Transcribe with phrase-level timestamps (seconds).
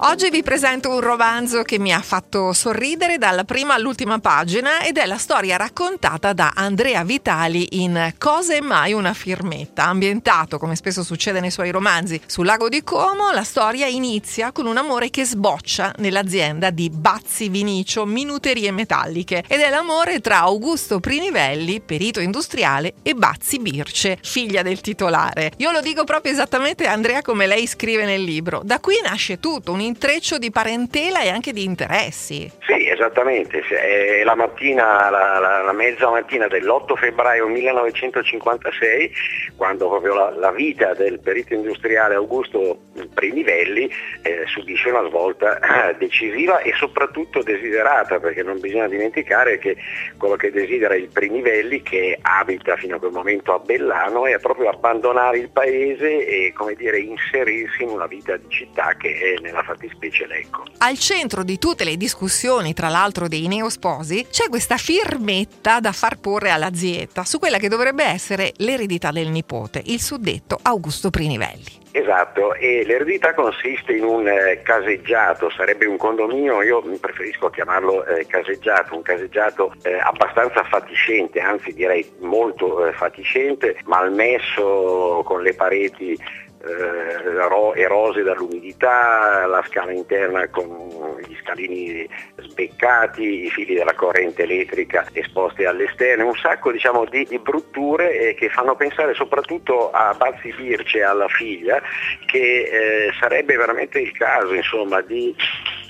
[0.00, 4.96] Oggi vi presento un romanzo che mi ha fatto sorridere dalla prima all'ultima pagina ed
[4.96, 9.86] è la storia raccontata da Andrea Vitali in Cosa è mai una firmetta?
[9.86, 14.66] Ambientato, come spesso succede nei suoi romanzi, sul lago di Como, la storia inizia con
[14.66, 21.00] un amore che sboccia nell'azienda di Bazzi Vinicio Minuterie Metalliche ed è l'amore tra Augusto
[21.00, 25.50] Prinivelli, perito industriale, e Bazzi Birce, figlia del titolare.
[25.56, 28.60] Io lo dico proprio esattamente Andrea come lei scrive nel libro.
[28.62, 32.48] Da qui nasce tutto, un intreccio di parentela e anche di interessi.
[32.64, 33.58] Sì, esattamente.
[33.58, 39.10] È la mattina, la, la, la mezza mattina dell'8 febbraio 1956,
[39.56, 43.88] quando proprio la, la vita del perito industriale Augusto Prinivelli
[44.22, 45.58] eh, subisce una svolta
[45.98, 49.76] decisiva e soprattutto desiderata, perché non bisogna dimenticare che
[50.16, 54.70] quello che desidera il Prinivelli, che abita fino a quel momento a Bellano, è proprio
[54.70, 60.26] abbandonare il paese e dire, inserirsi in una vita di città che è nella fattispecie
[60.26, 60.64] Lecco.
[60.78, 66.18] Al centro di tutte le discussioni, tra l'altro dei neosposi, c'è questa firmetta da far
[66.18, 71.86] porre alla zietta su quella che dovrebbe essere l'eredità del nipote, il suddetto Augusto Prinivelli.
[71.98, 78.24] Esatto, e l'eredità consiste in un eh, caseggiato, sarebbe un condominio, io preferisco chiamarlo eh,
[78.24, 86.16] caseggiato, un caseggiato eh, abbastanza fatiscente, anzi direi molto eh, fatiscente, malmesso con le pareti
[86.64, 95.06] eh, erose dall'umidità, la scala interna con gli scalini sbeccati, i fili della corrente elettrica
[95.12, 100.52] esposti all'esterno, un sacco diciamo, di, di, brutture eh, che fanno pensare soprattutto a Bazzi
[100.52, 101.80] Birce, alla figlia,
[102.26, 105.34] che eh, sarebbe veramente il caso insomma, di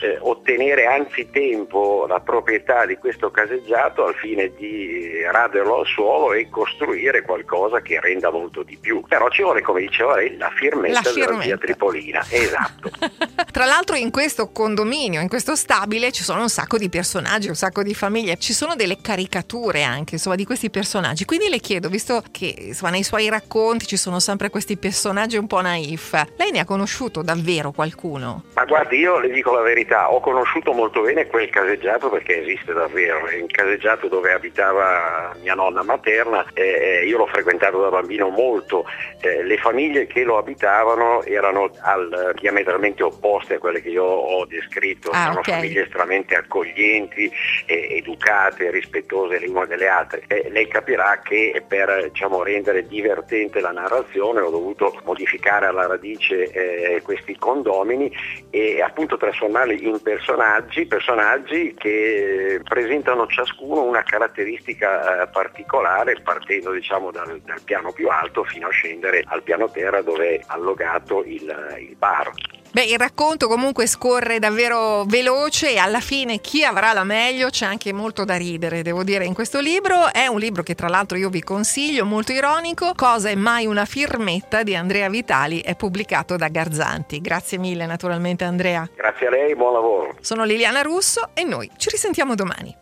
[0.00, 6.48] eh, ottenere anzitempo la proprietà di questo caseggiato al fine di raderlo al suolo e
[6.48, 9.02] costruire qualcosa che renda molto di più.
[9.08, 11.30] Però ci vuole, come diceva lei, la firmetta, la firmetta.
[11.30, 12.24] della via Tripolina.
[12.28, 12.90] Esatto.
[13.50, 17.54] Tra l'altro in questo condominio, in questo stabile, ci sono un sacco di personaggi, un
[17.54, 21.24] sacco di famiglie, ci sono delle caricature anche insomma, di questi personaggi.
[21.24, 25.46] Quindi le chiedo, visto che insomma, nei suoi racconti ci sono sempre questi personaggi un
[25.46, 28.44] po' naif, lei ne ha conosciuto davvero qualcuno?
[28.54, 32.72] Ma guardi, io le dico la verità, ho conosciuto molto bene quel caseggiato perché esiste
[32.72, 38.28] davvero, è un caseggiato dove abitava mia nonna materna, eh, io l'ho frequentato da bambino
[38.28, 38.84] molto,
[39.20, 44.44] eh, le famiglie che lo abitavano erano al, diametralmente opposte a quelle che io ho
[44.46, 45.54] descritto, ah, erano okay.
[45.54, 47.30] famiglie estremamente accoglienti,
[47.66, 50.22] eh, educate, rispettose le une delle altre.
[50.50, 57.02] lei capirà che per diciamo, rendere divertente la narrazione ho dovuto modificare alla radice eh,
[57.02, 58.10] questi condomini
[58.50, 67.10] e appunto trasformarli in personaggi, personaggi che presentano ciascuno una caratteristica eh, particolare partendo diciamo,
[67.10, 71.76] dal, dal, piano più alto fino a scendere al piano terra dove è allogato il,
[71.80, 72.30] il bar.
[72.70, 77.64] Beh, il racconto comunque scorre davvero veloce e alla fine chi avrà la meglio c'è
[77.64, 80.12] anche molto da ridere, devo dire, in questo libro.
[80.12, 82.92] È un libro che tra l'altro io vi consiglio, molto ironico.
[82.94, 87.20] Cosa è mai una firmetta di Andrea Vitali è pubblicato da Garzanti.
[87.20, 88.88] Grazie mille naturalmente Andrea.
[88.94, 90.16] Grazie a lei, buon lavoro.
[90.20, 92.76] Sono Liliana Russo e noi ci risentiamo domani.